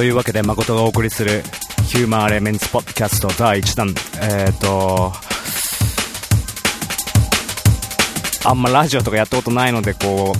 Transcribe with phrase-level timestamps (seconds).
[0.00, 1.42] というわけで誠がお送りする
[1.84, 3.94] ヒューマンエレメンツポッドキャスト第1弾。
[4.22, 5.12] えっ、ー、と
[8.48, 10.32] あんまラジオとかやったことないのでこ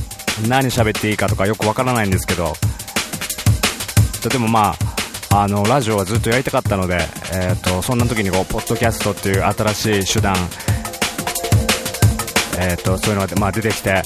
[0.47, 2.55] う何喋っていいかとかよくわからないんですけど。
[4.31, 4.75] でもま
[5.31, 6.97] ああのラジオはずっとやりたかったので、
[7.35, 10.35] えーと、そんな時にこうポッドキャストっていう新しい手段、
[12.59, 14.03] えーと、そういうのが、まあ、出てきて。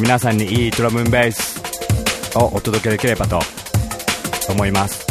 [0.00, 1.51] 皆さんにいいドラムンベース
[2.36, 3.40] をお届けできればと
[4.50, 5.06] 思います、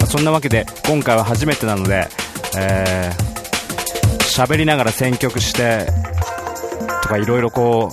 [0.00, 2.08] まあ、そんなわけで今回は初めてなので、
[2.58, 5.86] えー、喋りながら選曲して
[7.02, 7.92] とかいろいろこ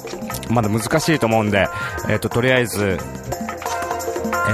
[0.50, 1.68] うまだ難しいと思うんで、
[2.10, 2.96] えーと、とりあえず、え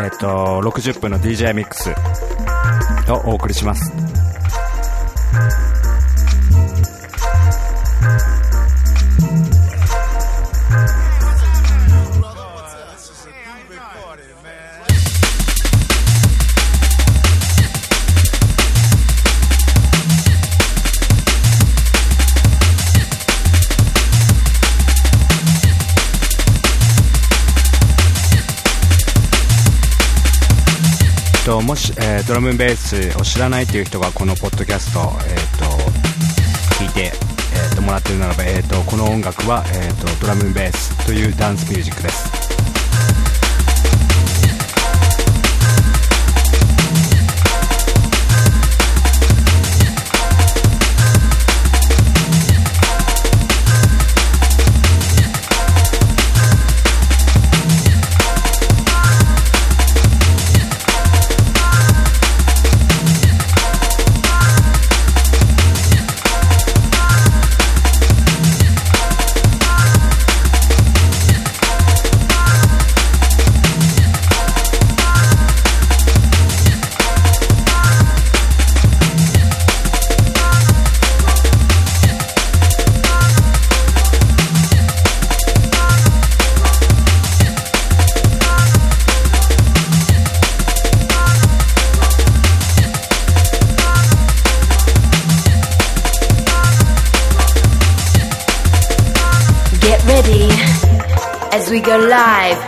[0.08, 0.28] ーと、と
[0.72, 1.92] 60分の DJ ミックス
[3.12, 4.03] をお送りします。
[31.64, 35.66] もし、えー、ドラムベースを知らないという人がこのポッドキャスト、えーと、
[36.84, 42.43] 聞いて、えーと、もらっているならば、えーと、この音楽は、えー、とドラムベースというダンスミュージックです。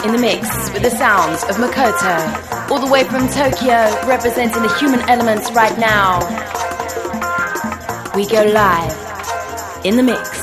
[0.05, 4.75] in the mix with the sounds of Makoto, all the way from Tokyo, representing the
[4.79, 6.21] human elements right now.
[8.15, 10.41] We go live in the mix.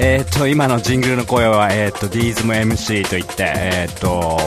[0.00, 4.38] えっと今のジングルの声は、えー、っとディーズム MC といって、えー、っと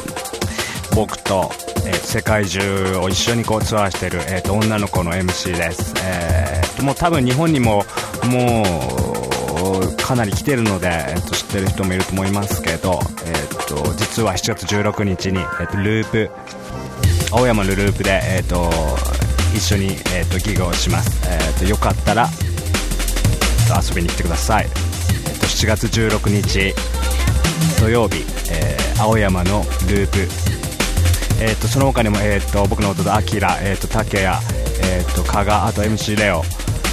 [0.96, 1.52] 僕と
[1.86, 7.84] え、世界中を一緒にこうツアーしてる、えーと、女の子の MC です、えーと、もう多分日本にも
[8.28, 8.64] も
[9.92, 16.30] うかなり来てるので、えーと、知ってる人もいると思いますけど、えー、と実は7月16日に、えー、とループ
[17.32, 18.70] 青山のループで、えー、と
[19.56, 22.28] 一緒に、えー、とギグをします、えー、とよかったら
[23.88, 26.74] 遊びに来てください、えー、と7月16日
[27.80, 30.46] 土曜日、えー、青山のループ
[31.41, 34.36] えーと、その他にも、えーと、僕の弟アキラ、えーと、竹谷、
[34.82, 36.42] えーと、加賀あと MC レオ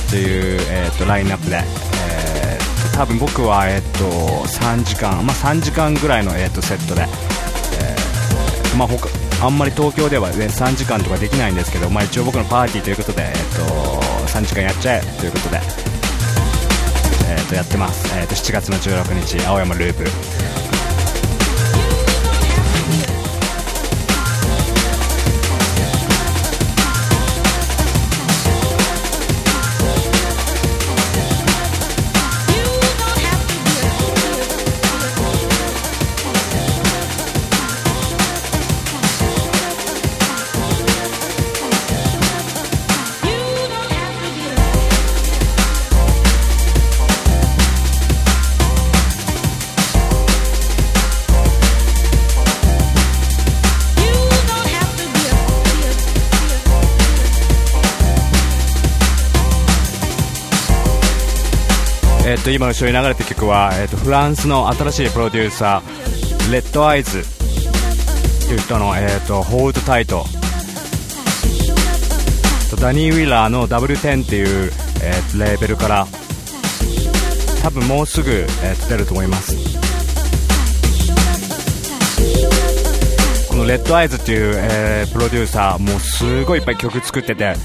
[0.09, 4.05] という、えー、とラインナップで、えー、と多分僕は、えー、と
[4.47, 9.07] 3時間、まあ、3時間ぐらいの、えー、とセットで、えーまあ、他
[9.43, 15.59] あんまり東京では、ね、3時間とかできないんですけど、まあ、一応僕のパーティーということで、えー、と3時間やっちゃえということで、
[17.29, 20.82] えー、とやってます、えー、と7月の16日青山ループ。
[62.43, 67.23] と今後ろに流れた曲は、えー、とフランスの新しいプロデューサーレッドアイズ。
[68.45, 70.25] という人の、えー、とホールドタイト。
[72.81, 76.05] ダニー・ウィーラーの W10 っていう、えー、レーベルから
[77.61, 79.55] 多分もうすぐ、えー、出ると思います。
[83.47, 87.55] このレッドアイズっていう、えー、プロデューサーもうすごいいっぱい曲作ってて、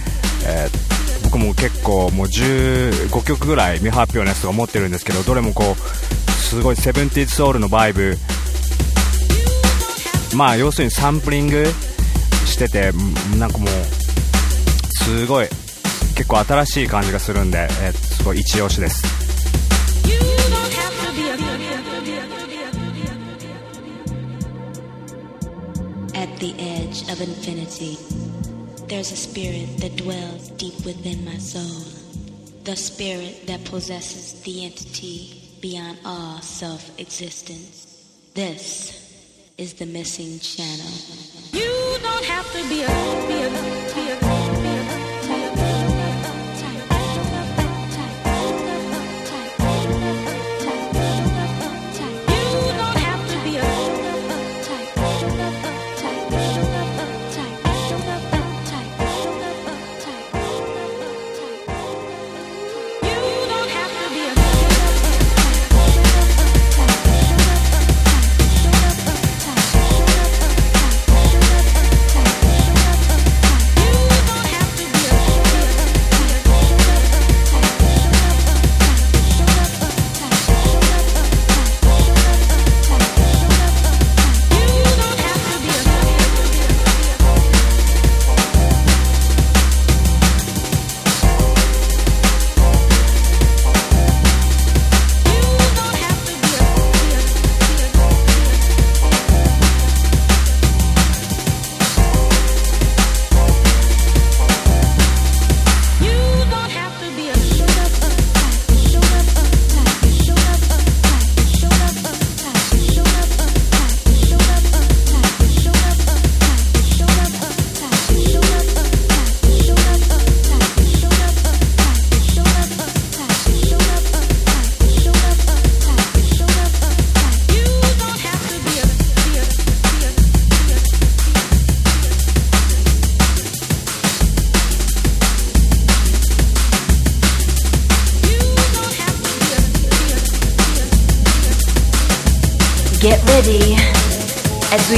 [0.47, 0.88] えー
[1.39, 8.17] 僕も結構もう15曲ぐらい未発表のやつとか持ってるんですけどどれもこうすごい 70s ソウルのバイブ。
[10.37, 11.65] まあ要するにサンプリング
[12.45, 12.93] してて
[13.39, 13.69] なんかもう
[15.05, 15.49] すごい
[16.17, 19.03] 結構新しい感じがするんで、えー、すごい一押しです。
[26.15, 28.28] At the edge of infinity,
[28.89, 31.85] there's a spirit that dwells deep within my soul.
[32.65, 38.31] The spirit that possesses the entity beyond all self existence.
[38.35, 40.91] This is the missing channel.
[41.53, 43.08] You don't have to be a,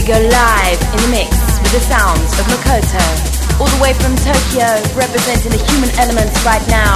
[0.00, 1.30] we go live in the mix
[1.60, 3.04] with the sounds of Makoto,
[3.60, 4.64] all the way from Tokyo,
[4.96, 6.89] representing the human elements right now.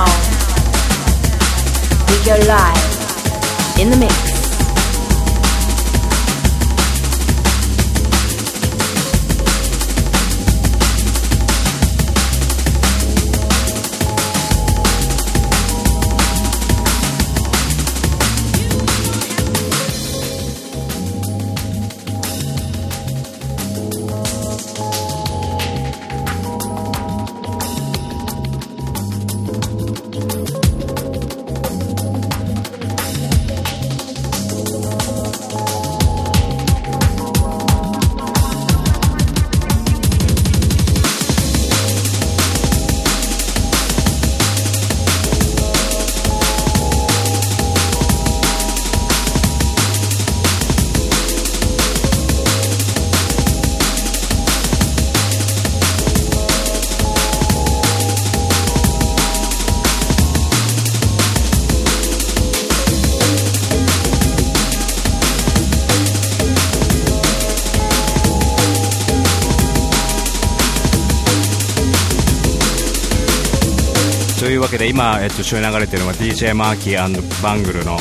[74.84, 77.96] で今、えっと、一緒に流れてるのは DJ マーキーバングルの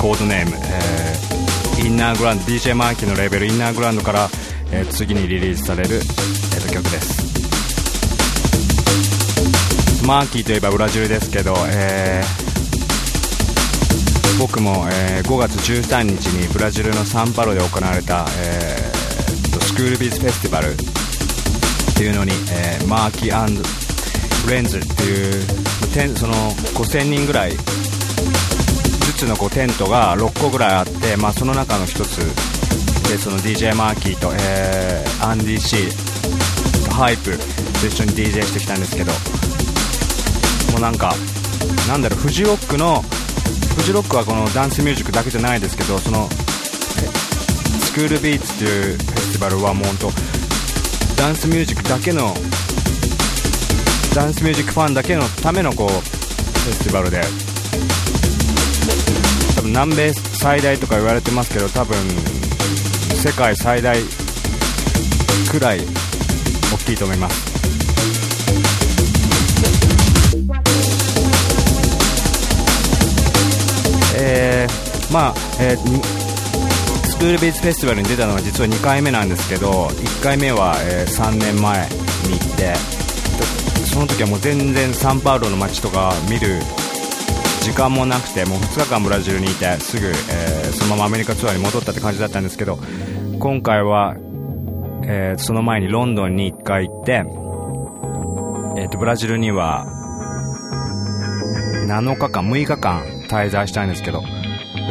[0.00, 4.30] コードネーム、えー、インナーグランド DJ マーキーのレベルインナーグランドから、
[4.72, 7.20] えー、次にリリースされる、えー、と曲です。
[10.06, 20.76] マーキーといえばブラジルですけど、えー、僕も、えー、5月13日にブラジルのサンパロで行われた、えー、スクールビズフェスティバルっ
[21.94, 26.32] ていうのに、えー、マーキーレンズっていうその
[26.72, 27.58] 5000人ぐらいず
[29.12, 32.16] つのこうテントが6個ぐらいあって、まあ、その中の1つ
[33.10, 39.12] でその DJ マーキーと、えー、アンディ・シーハイプと一緒に DJ してきたんですけど
[40.72, 41.12] もうなんか
[41.88, 43.02] なんだろうフジロックの
[43.76, 46.26] フジロックはこのダンスミュージックだけじゃないですけどその
[47.84, 52.32] スクールビーツっていうフェスティバルはもう本当ダンスミュージックだけの
[54.14, 56.00] ダンスミュージックファンだけのためのこうフェ
[56.72, 57.22] スティバルで。
[59.54, 61.96] 多分南米最大とか言われてますけど多分
[63.16, 63.96] 世界最大
[65.50, 67.52] くらい大きいと思います。
[74.16, 76.22] えー、まあ、えー
[77.04, 81.88] スクールビーズフェスティバルに出たのは実は2回目なんですけど1回目は、えー、3年前
[82.26, 83.01] に行って
[83.92, 86.60] その時はもう全然サンパウロの街とか見る
[87.62, 90.14] 時間もなくてもう2日間ブラジルにいてすぐ、えー、
[90.72, 92.78] そのままアメリカツアーに戻ったって感じだったんですけど
[93.38, 94.16] 今回は、
[95.04, 97.12] えー、その前にロンドンに1回行って、
[98.80, 99.84] えーと、ブラジルには
[101.86, 104.22] 7日間6日間滞在したんですけど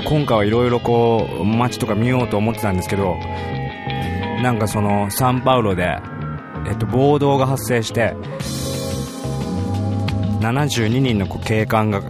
[0.07, 3.17] 今回はいろいろこう街とか見ようと思ってたんですけど
[4.41, 5.97] なんかそのサンパウロで、
[6.67, 8.15] えっと、暴動が発生して
[10.41, 12.01] 72人の警官が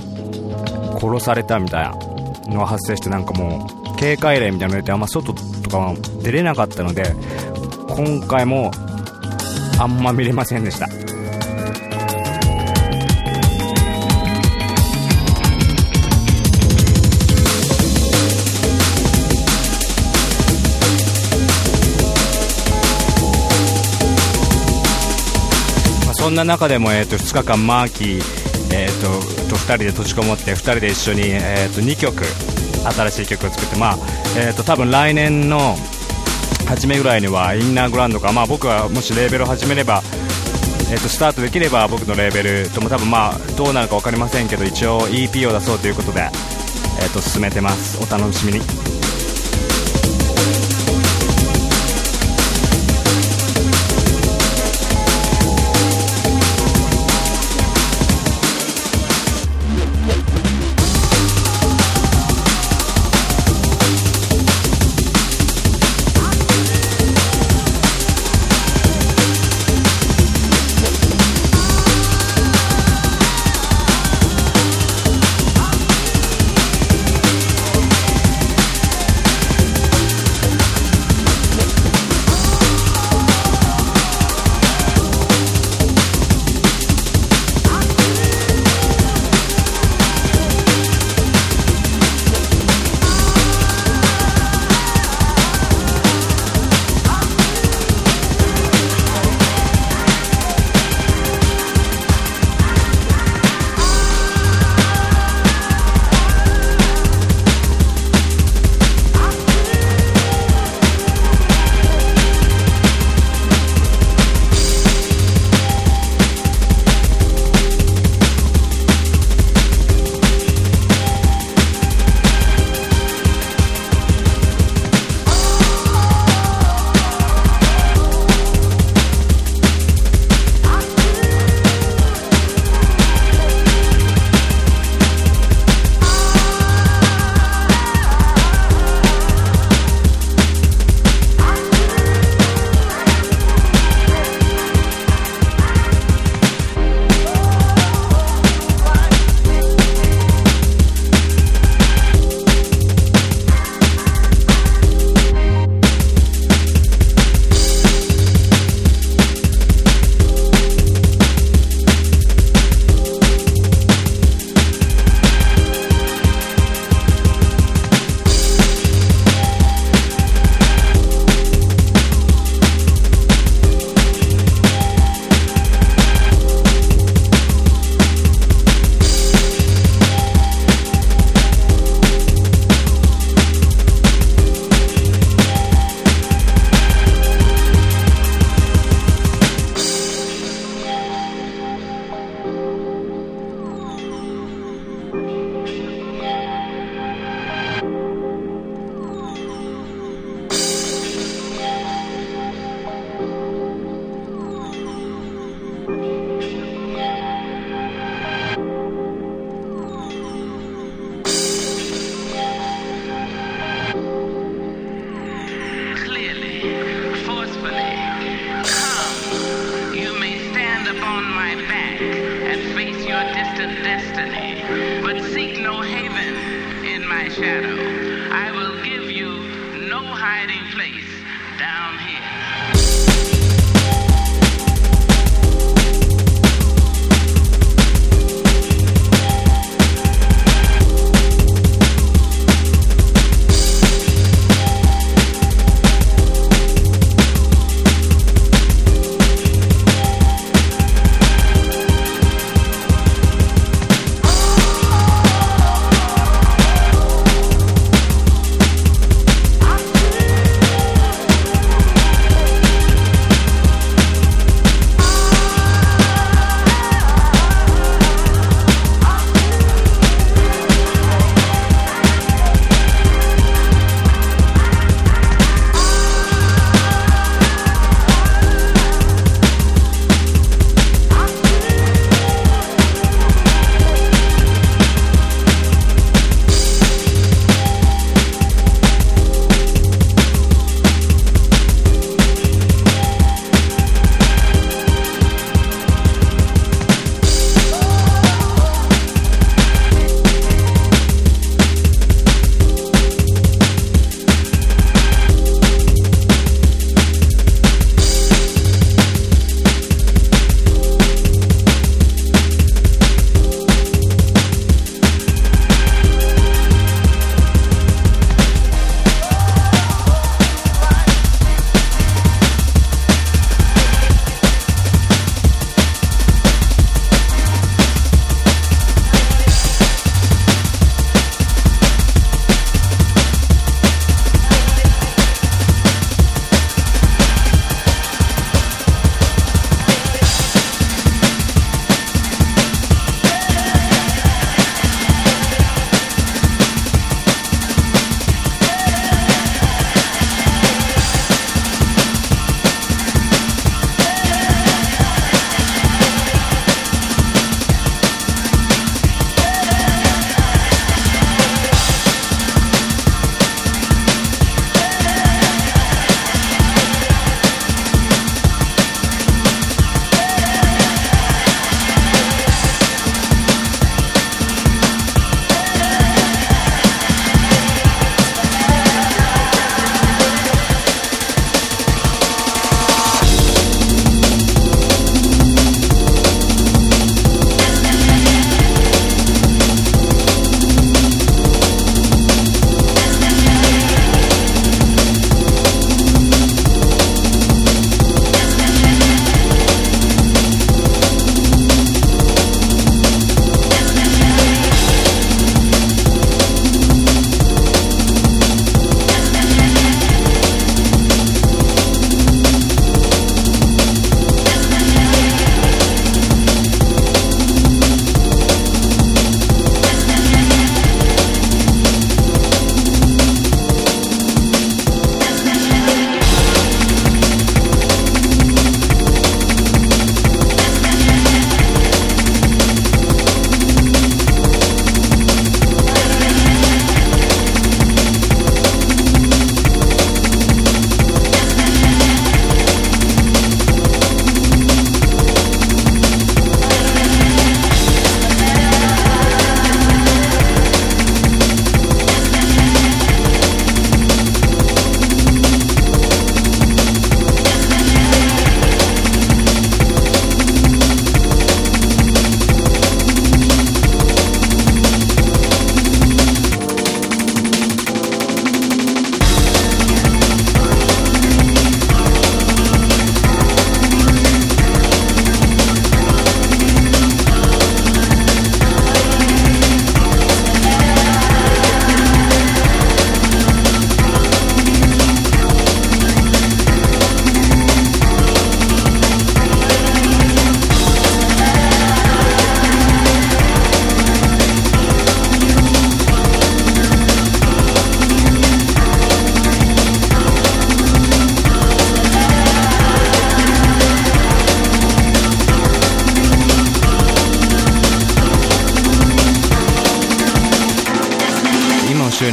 [1.00, 1.96] 殺されたみたいな
[2.48, 7.04] のが発生してなんかもう警戒令みたいなの出てあんま外とかは出れなかったので
[7.90, 8.72] 今回も
[9.80, 11.01] あんま見れませんでした。
[26.22, 28.22] そんな中でも、えー、と2日間マーキー、
[28.72, 33.98] えー、とと2人で閉じこもって2人で一緒に、えー、と2曲新しい曲を作って、まあ
[34.38, 35.76] えー、と多分来年の
[36.68, 40.04] 初めぐらいにはインナーグラウンドか、まあ、僕はもしレーベルを始めれば、
[40.92, 46.22] えー、とスタートできれば僕のレーベルとも多分まあどうなるか分かりませんけど一応 EP を出そうということで、
[47.02, 48.81] えー、と進めてますお楽しみに。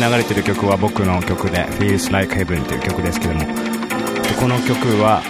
[0.09, 3.41] 流れてる曲は僕の曲で Feels Like Heaven という曲ですけども
[4.41, 5.21] この曲は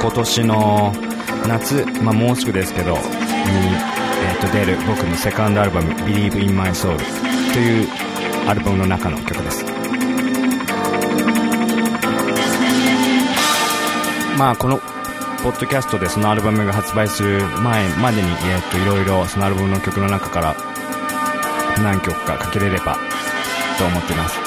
[0.00, 0.92] 今年の
[1.46, 6.96] 夏、まあ、もうすぐですけどに、えー、と出る僕のセカンドアルバム Believe in My Soul
[7.52, 7.88] という
[8.48, 9.64] アルバムの中の曲です。
[14.38, 14.78] まあこの
[15.42, 20.77] ポッドキャストでそのアルバムが発売する前までに、えー、といろいろそのアルバムの曲の中から
[21.82, 22.96] 何曲かかけれれば
[23.78, 24.38] と思っています。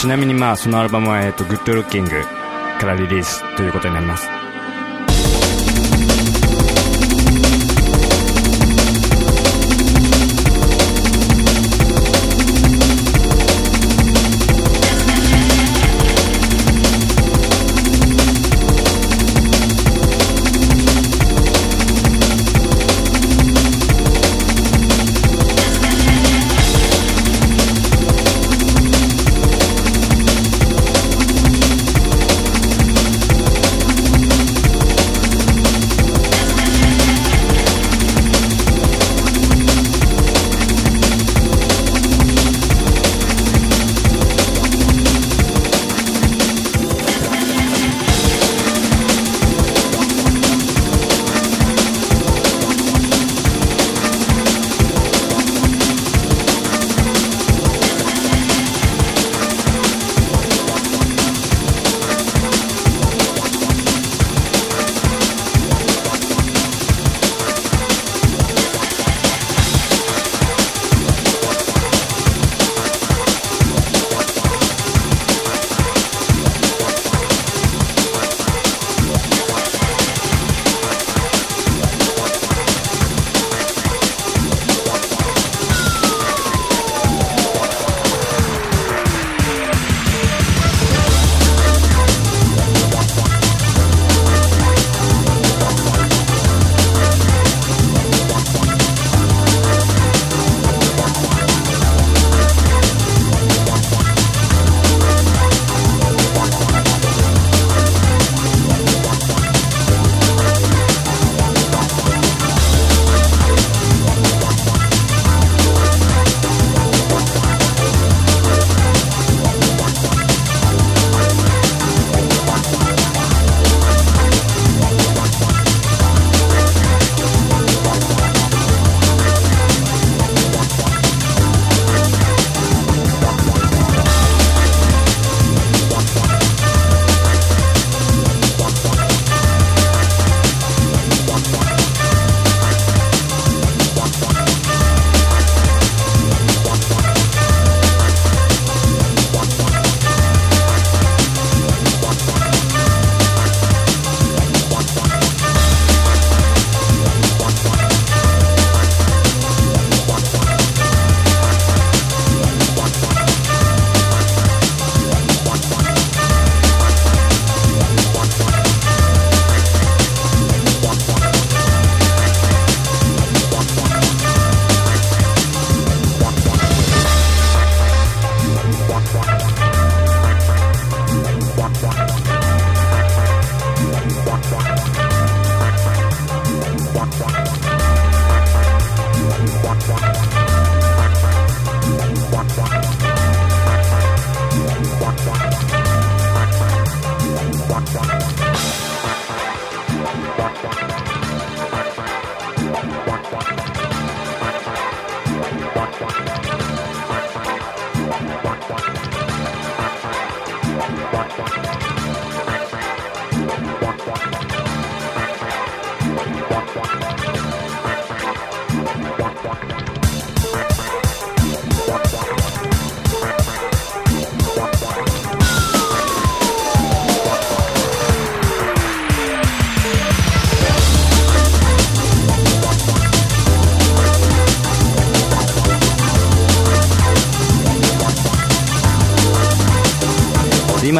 [0.00, 2.10] ちなみにまあそのアルバムは、えー、とグッドルッキング
[2.80, 4.39] からリリースということになります。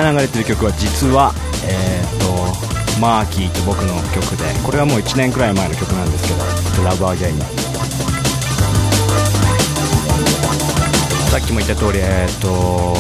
[0.01, 1.31] 今流れてる曲は実は
[1.69, 2.09] えっ、
[2.95, 6.33] とマーキーと僕の曲でこれはもう1年くらい前の曲なんですけ
[6.81, 7.39] ど「ラブアゲイン
[11.29, 12.97] さっきも言った通りえっ、と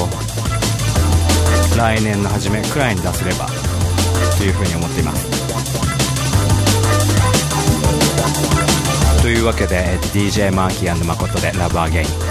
[1.78, 3.46] 来年の初めくらいに出せれば
[4.36, 5.30] というふうに思っています。
[9.22, 12.29] というわけで、DJ マーキー誠でラブアゲイン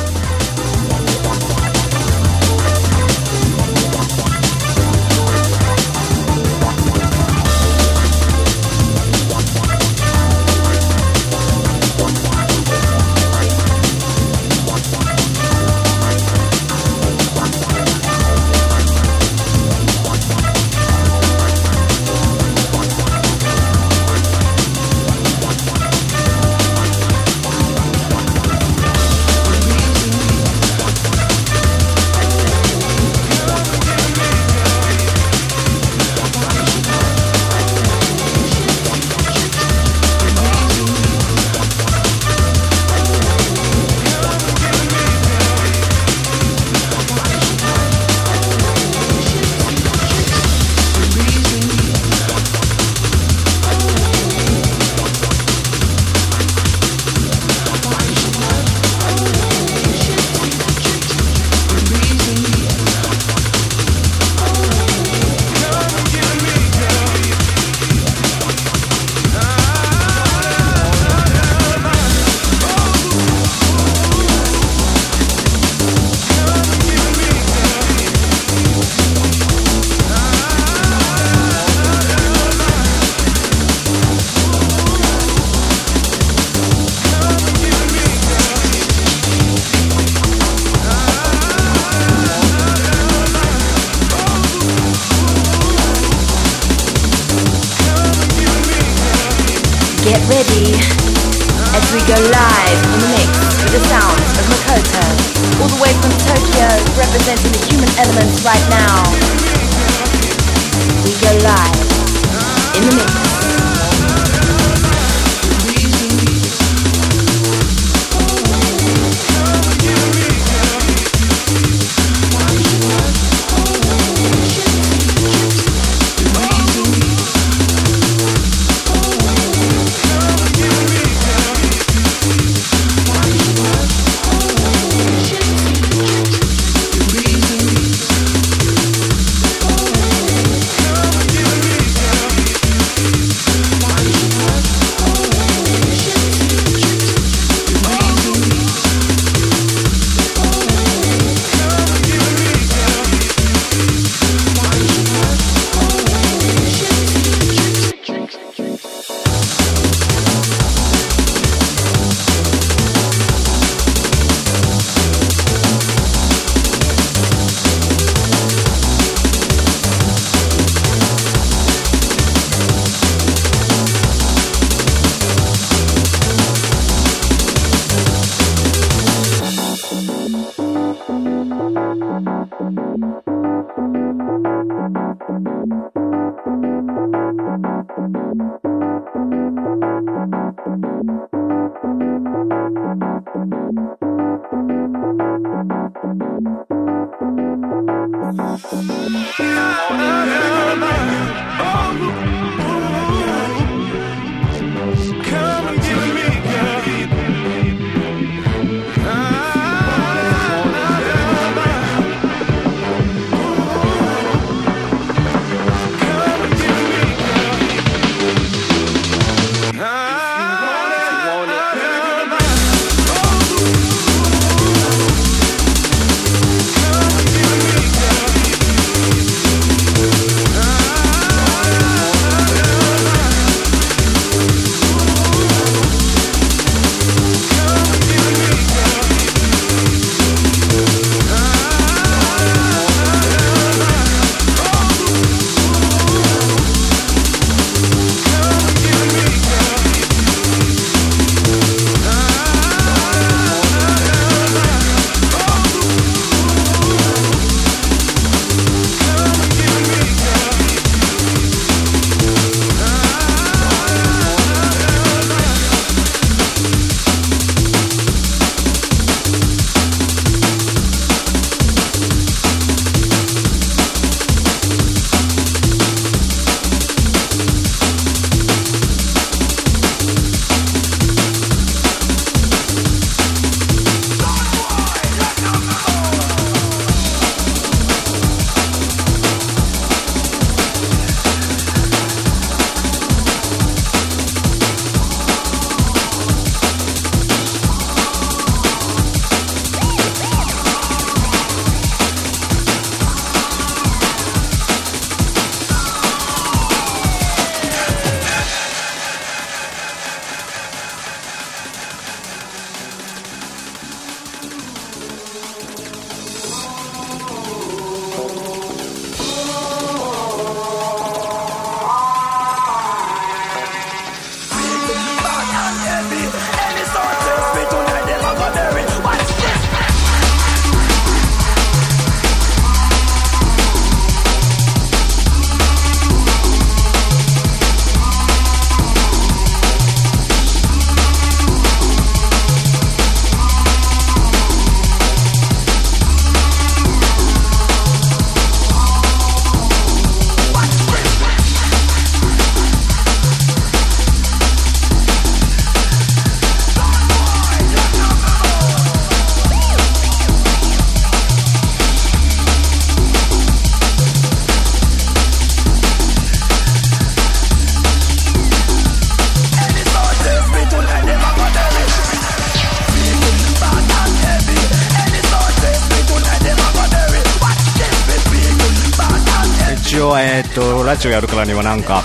[380.10, 382.02] 応、えー、っとラジオやるからにはなんか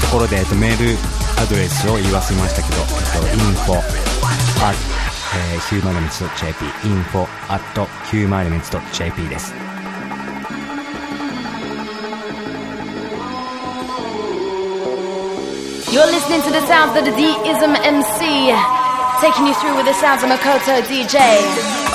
[0.00, 0.96] ところで、えっと、メール
[1.40, 2.86] アドレスを言い忘れましたけど、えっ
[3.20, 3.82] と、info
[5.38, 7.60] at humanelements.jp info at
[8.10, 9.54] humanelements.jp です
[15.90, 18.52] You're listening to the sounds of the D-ism MC,
[19.20, 21.87] taking you through with the sounds of Makoto DJ.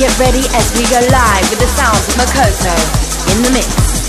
[0.00, 3.99] Get ready as we go live with the sounds of Makoto in the mix.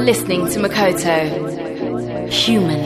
[0.00, 2.30] You're listening to Makoto.
[2.32, 2.79] Human.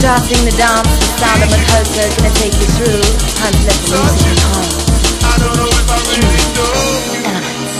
[0.00, 3.04] Starting the dance, the sound of my Makosa's gonna take you through
[3.44, 4.72] and let the music home.
[5.28, 6.72] I don't know if I really know.
[7.28, 7.76] Elements.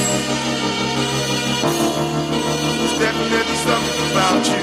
[2.76, 4.60] There's definitely something about you.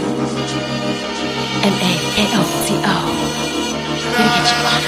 [1.65, 2.93] M A K O T O.
[4.05, 4.85] Gonna get you on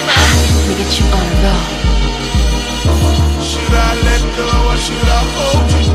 [0.61, 1.65] gonna get you on a roll.
[3.49, 5.89] Should I let go or should I hold you?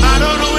[0.00, 0.57] I don't know.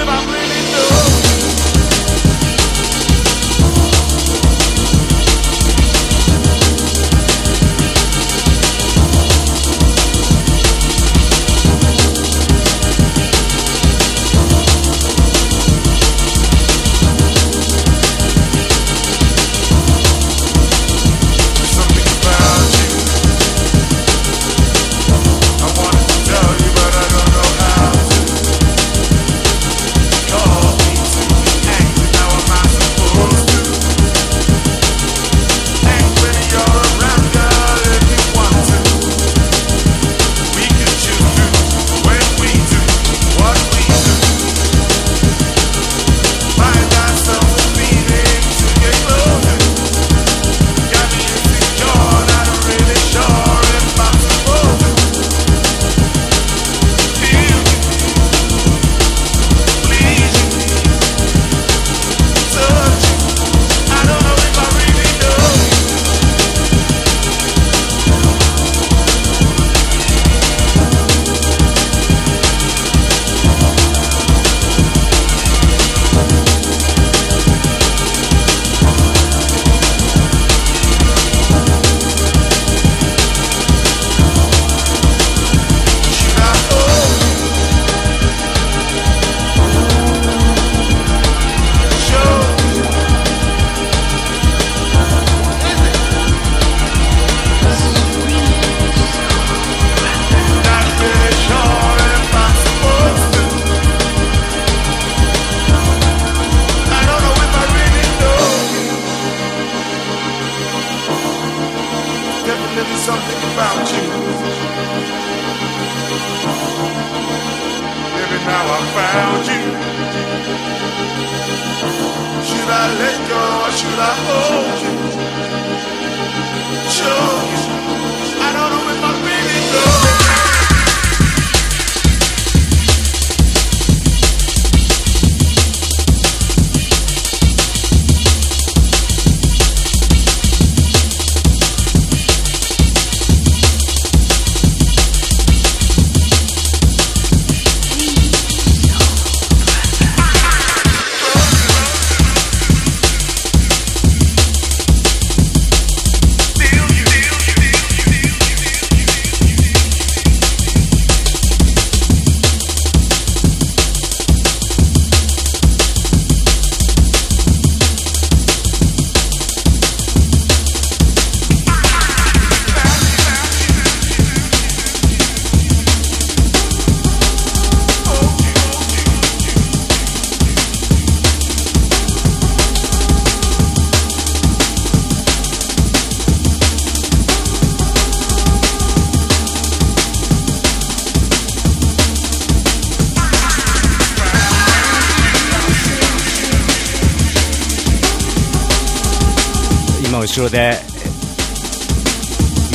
[200.22, 200.74] 後ろで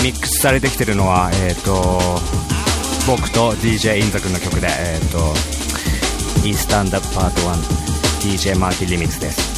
[0.03, 2.01] ミックスされてきてるのは、えっ、と
[3.07, 5.19] 僕と DJ インザ君の曲で、えっ、と
[6.47, 7.41] イースタンダップパート
[8.21, 9.55] 1DJ マーティリミックスです。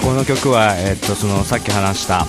[0.00, 2.26] この曲は、えっと、そのさっき話した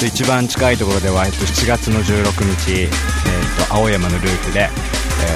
[0.06, 2.88] 一番近いところでは、えっと、7月の16日、えっ
[3.66, 4.68] と、青山のループで、え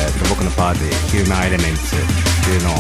[0.09, 1.99] っと、僕のパーティー、ヒューマンエレメンツっ
[2.45, 2.75] ていうのを、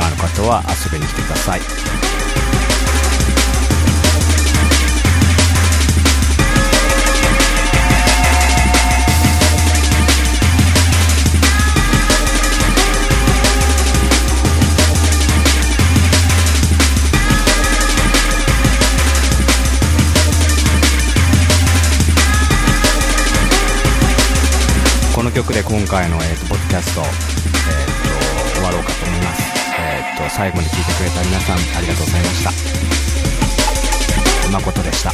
[0.00, 1.60] お時間ある方は遊びに来てください。
[25.14, 27.02] この曲で今回の、えーと、ポッドキャスト、
[30.24, 32.50] と、最後に聞いてくれた皆さんありがとうございました。
[34.50, 35.12] 誠でした。